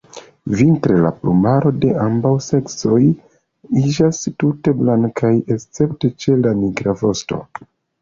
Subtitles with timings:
[0.59, 2.99] Vintre la plumaroj de ambaŭ seksoj
[3.83, 7.45] iĝas tute blankaj, escepte ĉe la nigra vosto.